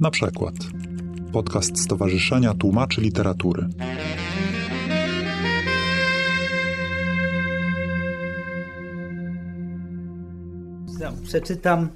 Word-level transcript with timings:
Na 0.00 0.10
przykład 0.10 0.54
podcast 1.32 1.82
Stowarzyszenia 1.82 2.54
Tłumaczy 2.54 3.00
Literatury. 3.00 3.68
Przeczytam, 11.24 11.88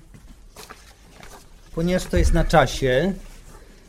ponieważ 1.74 2.04
to 2.04 2.16
jest 2.16 2.32
na 2.32 2.44
czasie, 2.44 3.14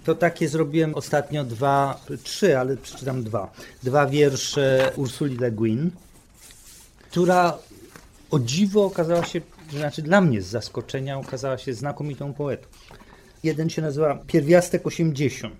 to 0.03 0.15
takie 0.15 0.49
zrobiłem 0.49 0.95
ostatnio 0.95 1.43
dwa, 1.43 2.01
trzy, 2.23 2.59
ale 2.59 2.77
przeczytam 2.77 3.23
dwa. 3.23 3.51
Dwa 3.83 4.07
wiersze 4.07 4.91
Ursuli 4.95 5.37
Le 5.37 5.51
Guin, 5.51 5.91
która 7.11 7.57
o 8.31 8.39
dziwo 8.39 8.85
okazała 8.85 9.25
się, 9.25 9.41
znaczy 9.71 10.01
dla 10.01 10.21
mnie 10.21 10.41
z 10.41 10.47
zaskoczenia 10.47 11.17
okazała 11.17 11.57
się 11.57 11.73
znakomitą 11.73 12.33
poetą. 12.33 12.67
Jeden 13.45 13.69
się 13.69 13.81
nazywa 13.81 14.15
Pierwiastek 14.27 14.87
80. 14.87 15.55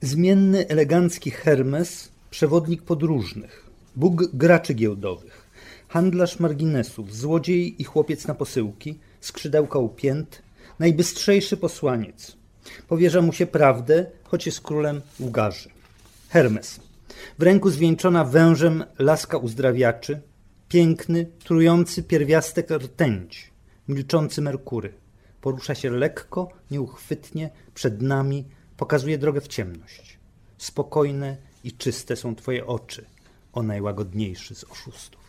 Zmienny, 0.00 0.68
elegancki 0.68 1.30
Hermes, 1.30 2.08
przewodnik 2.30 2.82
podróżnych, 2.82 3.70
Bóg 3.96 4.22
graczy 4.34 4.74
giełdowych, 4.74 5.46
handlarz 5.88 6.40
marginesów, 6.40 7.16
złodziej 7.16 7.82
i 7.82 7.84
chłopiec 7.84 8.26
na 8.26 8.34
posyłki, 8.34 8.98
skrzydełka 9.20 9.78
upięt, 9.78 10.42
najbystrzejszy 10.78 11.56
posłaniec. 11.56 12.36
Powierza 12.88 13.22
mu 13.22 13.32
się 13.32 13.46
prawdę, 13.46 14.06
choć 14.24 14.46
jest 14.46 14.60
królem 14.60 15.00
łgarzy. 15.20 15.68
Hermes. 16.28 16.80
W 17.38 17.42
ręku 17.42 17.70
zwieńczona 17.70 18.24
wężem 18.24 18.84
laska 18.98 19.38
uzdrawiaczy, 19.38 20.20
piękny, 20.68 21.26
trujący 21.44 22.02
pierwiastek 22.02 22.70
rtęć, 22.70 23.50
milczący 23.88 24.42
Merkury. 24.42 25.00
Porusza 25.40 25.74
się 25.74 25.90
lekko, 25.90 26.48
nieuchwytnie, 26.70 27.50
przed 27.74 28.02
nami, 28.02 28.44
pokazuje 28.76 29.18
drogę 29.18 29.40
w 29.40 29.48
ciemność. 29.48 30.18
Spokojne 30.58 31.36
i 31.64 31.72
czyste 31.72 32.16
są 32.16 32.36
Twoje 32.36 32.66
oczy, 32.66 33.04
o 33.52 33.62
najłagodniejszy 33.62 34.54
z 34.54 34.64
oszustów. 34.64 35.20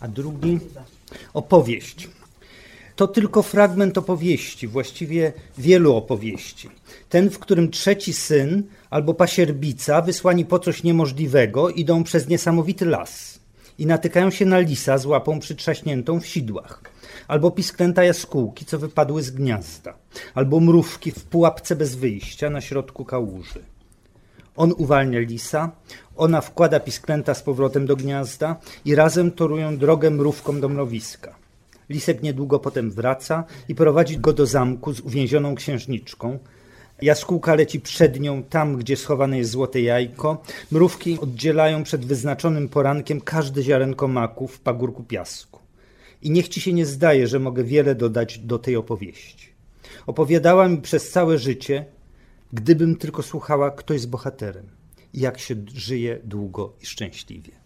A 0.00 0.08
drugi 0.08 0.58
opowieść. 1.34 2.08
To 2.96 3.08
tylko 3.08 3.42
fragment 3.42 3.98
opowieści, 3.98 4.66
właściwie 4.68 5.32
wielu 5.58 5.96
opowieści. 5.96 6.68
Ten, 7.08 7.30
w 7.30 7.38
którym 7.38 7.70
trzeci 7.70 8.12
syn 8.12 8.62
albo 8.90 9.14
pasierbica, 9.14 10.02
wysłani 10.02 10.44
po 10.44 10.58
coś 10.58 10.82
niemożliwego, 10.82 11.70
idą 11.70 12.04
przez 12.04 12.28
niesamowity 12.28 12.86
las 12.86 13.39
i 13.80 13.86
natykają 13.86 14.30
się 14.30 14.46
na 14.46 14.58
lisa 14.58 14.98
z 14.98 15.06
łapą 15.06 15.40
przytrzaśniętą 15.40 16.20
w 16.20 16.26
sidłach 16.26 16.82
albo 17.28 17.50
pisklęta 17.50 18.04
jaskółki, 18.04 18.64
co 18.64 18.78
wypadły 18.78 19.22
z 19.22 19.30
gniazda, 19.30 19.94
albo 20.34 20.60
mrówki 20.60 21.10
w 21.10 21.24
pułapce 21.24 21.76
bez 21.76 21.94
wyjścia 21.94 22.50
na 22.50 22.60
środku 22.60 23.04
kałuży. 23.04 23.60
On 24.56 24.72
uwalnia 24.78 25.20
lisa, 25.20 25.70
ona 26.16 26.40
wkłada 26.40 26.80
pisklęta 26.80 27.34
z 27.34 27.42
powrotem 27.42 27.86
do 27.86 27.96
gniazda 27.96 28.56
i 28.84 28.94
razem 28.94 29.30
torują 29.30 29.78
drogę 29.78 30.10
mrówkom 30.10 30.60
do 30.60 30.68
mrowiska. 30.68 31.34
Lisek 31.90 32.22
niedługo 32.22 32.58
potem 32.58 32.90
wraca 32.90 33.44
i 33.68 33.74
prowadzi 33.74 34.18
go 34.18 34.32
do 34.32 34.46
zamku 34.46 34.92
z 34.92 35.00
uwięzioną 35.00 35.54
księżniczką. 35.54 36.38
Jaskółka 37.02 37.54
leci 37.54 37.80
przed 37.80 38.20
nią 38.20 38.42
tam, 38.42 38.76
gdzie 38.76 38.96
schowane 38.96 39.38
jest 39.38 39.50
złote 39.50 39.80
jajko. 39.80 40.42
Mrówki 40.70 41.18
oddzielają 41.20 41.82
przed 41.82 42.04
wyznaczonym 42.04 42.68
porankiem 42.68 43.20
każde 43.20 43.62
ziarenko 43.62 44.08
maku 44.08 44.48
w 44.48 44.60
pagórku 44.60 45.04
piasku. 45.04 45.60
I 46.22 46.30
niech 46.30 46.48
ci 46.48 46.60
się 46.60 46.72
nie 46.72 46.86
zdaje, 46.86 47.26
że 47.26 47.38
mogę 47.38 47.64
wiele 47.64 47.94
dodać 47.94 48.38
do 48.38 48.58
tej 48.58 48.76
opowieści. 48.76 49.48
Opowiadała 50.06 50.68
mi 50.68 50.78
przez 50.78 51.10
całe 51.10 51.38
życie, 51.38 51.84
gdybym 52.52 52.96
tylko 52.96 53.22
słuchała, 53.22 53.70
kto 53.70 53.94
jest 53.94 54.08
bohaterem 54.08 54.66
i 55.14 55.20
jak 55.20 55.38
się 55.38 55.54
żyje 55.74 56.18
długo 56.24 56.72
i 56.82 56.86
szczęśliwie. 56.86 57.59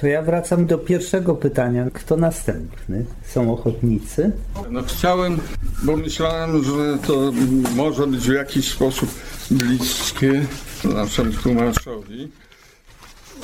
To 0.00 0.06
ja 0.06 0.22
wracam 0.22 0.66
do 0.66 0.78
pierwszego 0.78 1.34
pytania. 1.34 1.90
Kto 1.94 2.16
następny? 2.16 3.04
Są 3.26 3.52
ochotnicy? 3.52 4.32
No 4.70 4.82
chciałem, 4.82 5.38
bo 5.82 5.96
myślałem, 5.96 6.64
że 6.64 6.98
to 7.06 7.32
może 7.76 8.06
być 8.06 8.20
w 8.20 8.32
jakiś 8.32 8.70
sposób 8.70 9.10
bliskie 9.50 10.46
naszemu 10.84 11.32
tłumaczowi. 11.32 12.28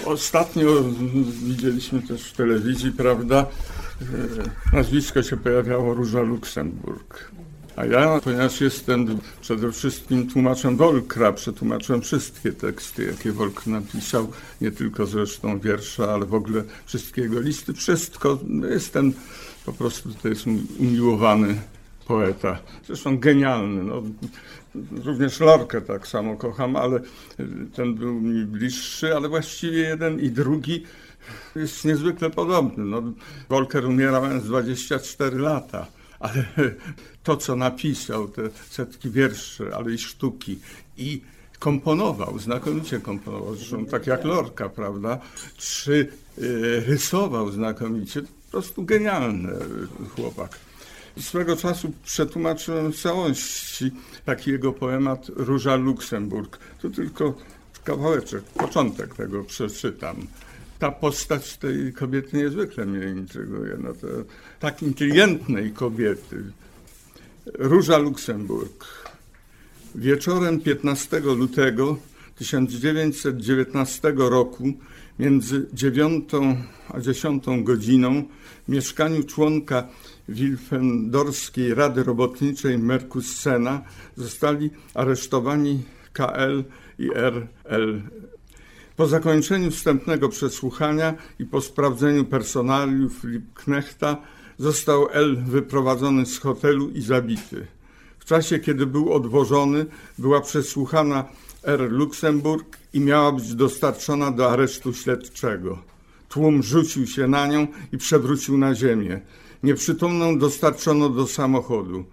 Ostatnio 0.04 0.66
widzieliśmy 1.42 2.02
też 2.02 2.22
w 2.22 2.36
telewizji, 2.36 2.92
prawda, 2.92 3.46
nazwisko 4.72 5.22
się 5.22 5.36
pojawiało 5.36 5.94
Róża 5.94 6.20
Luksemburg. 6.20 7.30
A 7.76 7.84
ja, 7.84 8.20
ponieważ 8.24 8.60
jestem 8.60 9.18
przede 9.40 9.72
wszystkim 9.72 10.30
tłumaczem 10.30 10.76
Wolkra, 10.76 11.32
przetłumaczyłem 11.32 12.02
wszystkie 12.02 12.52
teksty, 12.52 13.04
jakie 13.04 13.32
Wolk 13.32 13.66
napisał, 13.66 14.32
nie 14.60 14.70
tylko 14.70 15.06
zresztą 15.06 15.58
wiersza, 15.58 16.12
ale 16.12 16.26
w 16.26 16.34
ogóle 16.34 16.62
wszystkiego 16.86 17.40
listy, 17.40 17.72
wszystko. 17.72 18.38
Jestem 18.70 19.12
po 19.66 19.72
prostu, 19.72 20.08
to 20.22 20.28
jest 20.28 20.46
umiłowany 20.78 21.54
poeta. 22.06 22.58
Zresztą 22.86 23.18
genialny. 23.18 23.82
No, 23.82 24.02
również 25.04 25.40
Lorkę 25.40 25.80
tak 25.80 26.06
samo 26.08 26.36
kocham, 26.36 26.76
ale 26.76 27.00
ten 27.74 27.94
był 27.94 28.20
mi 28.20 28.44
bliższy, 28.44 29.16
ale 29.16 29.28
właściwie 29.28 29.78
jeden 29.78 30.20
i 30.20 30.30
drugi 30.30 30.82
jest 31.56 31.84
niezwykle 31.84 32.30
podobny. 32.30 32.84
No, 32.84 33.02
Wolker 33.48 33.86
umierał 33.86 34.22
mając 34.22 34.44
24 34.44 35.38
lata, 35.38 35.86
ale 36.20 36.44
to, 37.24 37.36
co 37.36 37.56
napisał, 37.56 38.28
te 38.28 38.42
setki 38.70 39.10
wierszy, 39.10 39.74
ale 39.74 39.92
i 39.92 39.98
sztuki 39.98 40.58
i 40.96 41.22
komponował, 41.58 42.38
znakomicie 42.38 43.00
komponował, 43.00 43.54
zresztą 43.54 43.86
tak 43.86 44.06
jak 44.06 44.24
Lorka, 44.24 44.68
prawda, 44.68 45.18
czy 45.56 46.08
y, 46.38 46.80
rysował 46.86 47.50
znakomicie, 47.50 48.22
po 48.22 48.50
prostu 48.50 48.84
genialny 48.84 49.52
chłopak. 50.16 50.58
Swego 51.20 51.56
czasu 51.56 51.92
przetłumaczyłem 52.04 52.92
w 52.92 53.02
całości 53.02 53.90
taki 54.24 54.50
jego 54.50 54.72
poemat 54.72 55.26
Róża 55.36 55.76
Luksemburg. 55.76 56.58
Tu 56.82 56.90
tylko 56.90 57.34
kawałeczek, 57.84 58.44
początek 58.44 59.14
tego 59.14 59.44
przeczytam. 59.44 60.26
Ta 60.78 60.90
postać 60.90 61.56
tej 61.56 61.92
kobiety 61.92 62.36
niezwykle 62.36 62.86
mnie 62.86 63.06
intryguje. 63.06 63.76
No 63.82 63.92
to, 63.94 64.06
tak 64.60 64.82
inteligentnej 64.82 65.70
kobiety. 65.70 66.42
Róża 67.54 67.98
Luksemburg. 67.98 69.06
Wieczorem 69.94 70.60
15 70.60 71.20
lutego 71.20 71.98
1919 72.36 74.12
roku 74.16 74.72
między 75.18 75.66
9 75.72 76.30
a 76.88 77.00
10 77.00 77.44
godziną 77.62 78.22
w 78.68 78.68
mieszkaniu 78.68 79.22
członka 79.22 79.88
Wilfendorskiej 80.28 81.74
Rady 81.74 82.04
Robotniczej 82.04 82.78
Merkussena 82.78 83.82
zostali 84.16 84.70
aresztowani 84.94 85.82
KL 86.12 86.64
i 86.98 87.10
RL. 87.14 88.02
Po 88.96 89.06
zakończeniu 89.06 89.70
wstępnego 89.70 90.28
przesłuchania 90.28 91.14
i 91.38 91.44
po 91.44 91.60
sprawdzeniu 91.60 92.24
personaliów 92.24 93.24
Liebknechta 93.24 94.16
został 94.58 95.08
L 95.10 95.36
wyprowadzony 95.46 96.26
z 96.26 96.38
hotelu 96.38 96.90
i 96.90 97.00
zabity. 97.00 97.66
W 98.18 98.24
czasie, 98.24 98.58
kiedy 98.58 98.86
był 98.86 99.12
odwożony, 99.12 99.86
była 100.18 100.40
przesłuchana 100.40 101.24
R. 101.62 101.92
Luksemburg 101.92 102.78
i 102.92 103.00
miała 103.00 103.32
być 103.32 103.54
dostarczona 103.54 104.30
do 104.30 104.50
aresztu 104.50 104.94
śledczego. 104.94 105.78
Tłum 106.28 106.62
rzucił 106.62 107.06
się 107.06 107.26
na 107.26 107.46
nią 107.46 107.66
i 107.92 107.98
przewrócił 107.98 108.58
na 108.58 108.74
ziemię. 108.74 109.20
Nieprzytomną 109.62 110.38
dostarczono 110.38 111.08
do 111.08 111.26
samochodu. 111.26 112.04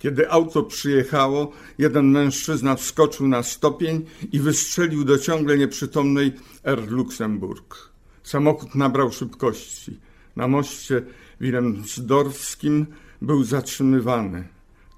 Kiedy 0.00 0.30
auto 0.30 0.62
przyjechało, 0.62 1.52
jeden 1.78 2.10
mężczyzna 2.10 2.76
wskoczył 2.76 3.28
na 3.28 3.42
stopień 3.42 4.04
i 4.32 4.40
wystrzelił 4.40 5.04
do 5.04 5.18
ciągle 5.18 5.58
nieprzytomnej 5.58 6.32
R. 6.64 6.90
Luksemburg. 6.90 7.90
Samochód 8.22 8.74
nabrał 8.74 9.12
szybkości. 9.12 10.00
Na 10.36 10.48
moście 10.48 11.02
Wilhelmsdorfskim 11.40 12.86
był 13.22 13.44
zatrzymywany. 13.44 14.48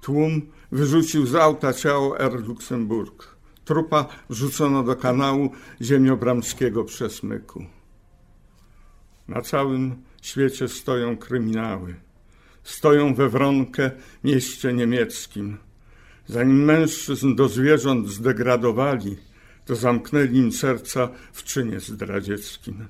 Tłum 0.01 0.41
wyrzucił 0.71 1.25
z 1.25 1.35
auta 1.35 1.73
ciało 1.73 2.19
R. 2.19 2.47
Luksemburg. 2.47 3.35
Trupa 3.65 4.05
wrzucono 4.29 4.83
do 4.83 4.95
kanału 4.95 5.51
ziemiobramskiego 5.81 6.83
przesmyku. 6.83 7.65
Na 9.27 9.41
całym 9.41 9.95
świecie 10.21 10.67
stoją 10.67 11.17
kryminały. 11.17 11.95
Stoją 12.63 13.15
we 13.15 13.29
Wronkę, 13.29 13.91
mieście 14.23 14.73
niemieckim. 14.73 15.57
Zanim 16.27 16.63
mężczyzn 16.63 17.35
do 17.35 17.47
zwierząt 17.47 18.09
zdegradowali, 18.09 19.17
to 19.65 19.75
zamknęli 19.75 20.37
im 20.37 20.51
serca 20.51 21.09
w 21.33 21.43
czynie 21.43 21.79
zdradzieckim. 21.79 22.87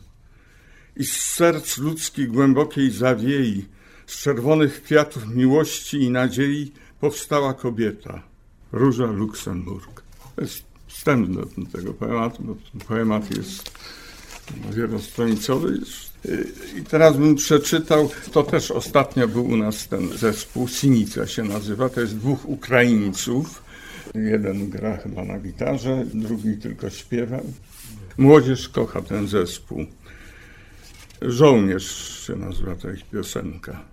i 0.95 1.05
z 1.05 1.21
serc 1.21 1.77
ludzkich 1.77 2.31
głębokiej 2.31 2.91
zawiei, 2.91 3.65
z 4.07 4.17
czerwonych 4.17 4.83
kwiatów 4.83 5.27
miłości 5.27 6.01
i 6.01 6.09
nadziei 6.09 6.71
powstała 6.99 7.53
kobieta, 7.53 8.23
Róża 8.71 9.05
Luksemburg. 9.05 10.03
To 10.35 10.41
jest 10.41 10.63
wstęp 10.87 11.29
do 11.29 11.45
tego 11.77 11.93
poematu, 11.93 12.43
bo 12.43 12.55
poemat 12.85 13.37
jest 13.37 13.71
wielostronicowy. 14.71 15.79
I 16.79 16.83
teraz 16.83 17.17
bym 17.17 17.35
przeczytał, 17.35 18.09
to 18.31 18.43
też 18.43 18.71
ostatnio 18.71 19.27
był 19.27 19.45
u 19.45 19.57
nas 19.57 19.87
ten 19.87 20.17
zespół, 20.17 20.67
Sinica 20.67 21.27
się 21.27 21.43
nazywa, 21.43 21.89
to 21.89 22.01
jest 22.01 22.17
dwóch 22.17 22.49
Ukraińców. 22.49 23.63
Jeden 24.15 24.69
gra 24.69 24.97
chyba 24.97 25.25
na 25.25 25.39
gitarze, 25.39 26.05
drugi 26.13 26.57
tylko 26.57 26.89
śpiewa. 26.89 27.39
Młodzież 28.17 28.69
kocha 28.69 29.01
ten 29.01 29.27
zespół. 29.27 29.85
Żołnierz 31.21 32.19
się 32.27 32.35
nazywa 32.35 32.75
ta 32.75 32.91
ich 32.91 33.05
piosenka. 33.09 33.85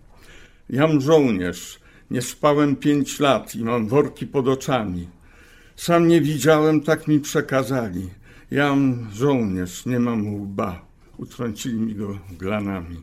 Jam 0.68 1.00
żołnierz, 1.00 1.80
nie 2.10 2.22
spałem 2.22 2.76
pięć 2.76 3.20
lat 3.20 3.54
i 3.54 3.64
mam 3.64 3.88
worki 3.88 4.26
pod 4.26 4.48
oczami. 4.48 5.08
Sam 5.76 6.08
nie 6.08 6.20
widziałem, 6.20 6.80
tak 6.80 7.08
mi 7.08 7.20
przekazali. 7.20 8.08
Jam 8.50 9.08
żołnierz, 9.12 9.86
nie 9.86 10.00
mam 10.00 10.34
łba. 10.34 10.89
Utrącili 11.20 11.80
mi 11.80 11.94
go 11.94 12.18
glanami. 12.38 12.96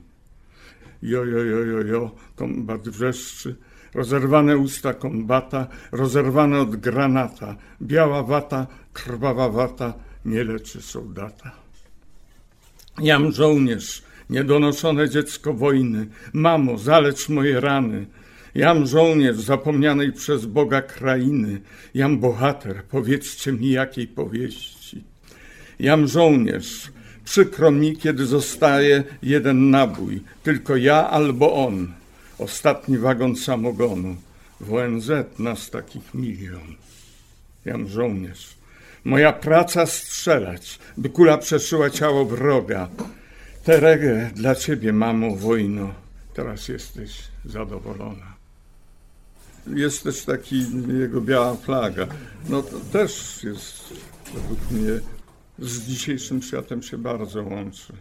Jo, 1.01 1.25
jo, 1.25 1.37
jo, 1.37 1.57
jo, 1.57 1.79
jo, 1.81 2.11
kombat 2.35 2.89
wrzeszczy. 2.89 3.55
Rozerwane 3.93 4.57
usta 4.57 4.93
kombata, 4.93 5.67
rozerwane 5.91 6.59
od 6.59 6.75
granata. 6.75 7.55
Biała 7.81 8.23
wata, 8.23 8.67
krwawa 8.93 9.49
wata, 9.49 9.93
nie 10.25 10.43
leczy 10.43 10.81
soldata. 10.81 11.51
Jam 13.01 13.31
żołnierz, 13.31 14.03
niedonoszone 14.29 15.09
dziecko 15.09 15.53
wojny. 15.53 16.07
Mamo, 16.33 16.77
zalecz 16.77 17.29
moje 17.29 17.59
rany. 17.59 18.05
Jam 18.55 18.87
żołnierz 18.87 19.37
zapomnianej 19.37 20.13
przez 20.13 20.45
Boga 20.45 20.81
krainy. 20.81 21.61
Jam 21.93 22.19
bohater, 22.19 22.83
powiedzcie 22.83 23.51
mi 23.51 23.69
jakiej 23.69 24.07
powieści. 24.07 25.03
Jam 25.79 26.07
żołnierz, 26.07 26.91
przykro 27.27 27.71
mi, 27.71 27.97
kiedy 27.97 28.25
zostaje 28.25 29.03
jeden 29.21 29.69
nabój. 29.69 30.23
Tylko 30.43 30.75
ja 30.75 31.09
albo 31.09 31.65
on. 31.65 31.93
Ostatni 32.39 32.97
wagon 32.97 33.35
samogonu. 33.35 34.15
W 34.59 34.73
ONZ 34.73 35.11
nas 35.39 35.69
takich 35.69 36.13
milion. 36.13 36.75
Jam 37.65 37.87
żołnierz. 37.87 38.55
Moja 39.03 39.33
praca 39.33 39.85
strzelać, 39.85 40.79
by 40.97 41.09
kula 41.09 41.37
przeszyła 41.37 41.89
ciało 41.89 42.25
wroga. 42.25 42.89
Teregę 43.63 44.29
dla 44.35 44.55
ciebie, 44.55 44.93
mamo, 44.93 45.35
wojno. 45.35 45.93
Teraz 46.33 46.67
jesteś 46.67 47.11
zadowolona. 47.45 48.33
Jest 49.75 50.03
też 50.03 50.25
taki 50.25 50.65
jego 50.99 51.21
biała 51.21 51.55
flaga. 51.55 52.07
No 52.49 52.61
to 52.61 52.79
też 52.79 53.43
jest 53.43 53.93
według 54.33 54.71
mnie 54.71 55.16
z 55.59 55.87
dzisiejszym 55.87 56.41
światem 56.41 56.83
się 56.83 56.97
bardzo 56.97 57.43
łączy. 57.43 57.93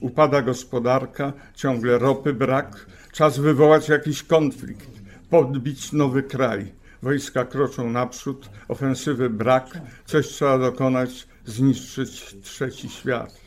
Upada 0.00 0.42
gospodarka, 0.42 1.32
ciągle 1.54 1.98
ropy 1.98 2.32
brak, 2.32 2.86
czas 3.12 3.38
wywołać 3.38 3.88
jakiś 3.88 4.22
konflikt, 4.22 4.90
podbić 5.30 5.92
nowy 5.92 6.22
kraj. 6.22 6.72
Wojska 7.02 7.44
kroczą 7.44 7.90
naprzód, 7.90 8.48
ofensywy 8.68 9.30
brak, 9.30 9.78
coś 10.04 10.28
trzeba 10.28 10.58
dokonać, 10.58 11.28
zniszczyć 11.44 12.36
trzeci 12.42 12.88
świat. 12.88 13.40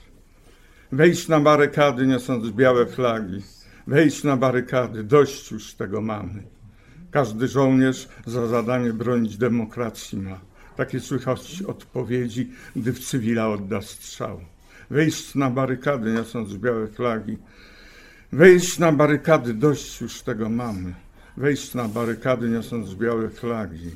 Wejść 0.92 1.28
na 1.28 1.40
barykady, 1.40 2.08
niosąc 2.08 2.50
białe 2.50 2.86
flagi. 2.86 3.42
Wejść 3.88 4.24
na 4.24 4.38
barykady, 4.38 5.04
dość 5.04 5.52
już 5.52 5.74
tego 5.74 6.02
mamy. 6.02 6.44
Każdy 7.12 7.48
żołnierz 7.48 8.08
za 8.26 8.48
zadanie 8.48 8.94
bronić 8.94 9.38
demokracji 9.38 10.18
ma. 10.18 10.49
Takie 10.80 11.00
słychać 11.00 11.64
odpowiedzi, 11.68 12.52
gdy 12.76 12.94
w 12.94 13.00
cywila 13.00 13.50
odda 13.50 13.82
strzał. 13.82 14.42
Wejść 14.90 15.36
na 15.36 15.50
barykady, 15.50 16.12
niosąc 16.12 16.54
białe 16.54 16.88
flagi. 16.88 17.38
Wejść 18.32 18.80
na 18.80 18.92
barykady, 18.92 19.54
dość 19.54 20.02
już 20.02 20.22
tego 20.22 20.50
mamy. 20.50 20.94
Wejść 21.38 21.74
na 21.74 21.88
barykady, 21.88 22.50
niosąc 22.50 22.94
białe 22.94 23.30
flagi. 23.30 23.92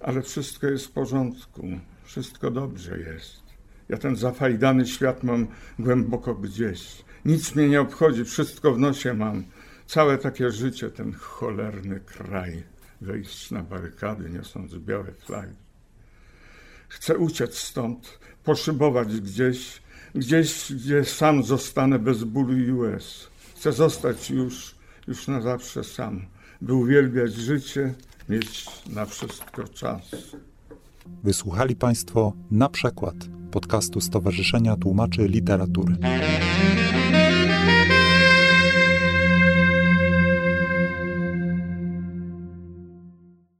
Ale 0.00 0.22
wszystko 0.22 0.66
jest 0.66 0.86
w 0.86 0.90
porządku, 0.90 1.68
wszystko 2.04 2.50
dobrze 2.50 2.98
jest. 2.98 3.42
Ja 3.88 3.96
ten 3.96 4.16
zafajdany 4.16 4.86
świat 4.86 5.22
mam 5.24 5.46
głęboko 5.78 6.34
gdzieś. 6.34 7.04
Nic 7.24 7.54
mnie 7.54 7.68
nie 7.68 7.80
obchodzi, 7.80 8.24
wszystko 8.24 8.72
w 8.72 8.78
nosie 8.78 9.14
mam. 9.14 9.44
Całe 9.86 10.18
takie 10.18 10.50
życie, 10.50 10.90
ten 10.90 11.12
cholerny 11.12 12.00
kraj. 12.00 12.62
Wejść 13.00 13.50
na 13.50 13.62
barykady, 13.62 14.30
niosąc 14.30 14.74
białe 14.74 15.12
flagi. 15.12 15.67
Chcę 16.88 17.18
uciec 17.18 17.58
stąd, 17.58 18.18
poszybować 18.44 19.20
gdzieś, 19.20 19.82
gdzieś, 20.14 20.72
gdzie 20.72 21.04
sam 21.04 21.42
zostanę 21.42 21.98
bez 21.98 22.24
bólu 22.24 22.58
i 22.58 22.72
łez. 22.72 23.28
Chcę 23.56 23.72
zostać 23.72 24.30
już, 24.30 24.74
już 25.08 25.28
na 25.28 25.40
zawsze 25.40 25.84
sam, 25.84 26.26
by 26.60 26.74
uwielbiać 26.74 27.34
życie, 27.34 27.94
mieć 28.28 28.66
na 28.86 29.06
wszystko 29.06 29.68
czas. 29.68 30.02
Wysłuchali 31.24 31.76
Państwo 31.76 32.32
na 32.50 32.68
przykład 32.68 33.14
podcastu 33.50 34.00
Stowarzyszenia 34.00 34.76
Tłumaczy 34.76 35.28
Literatury. 35.28 35.96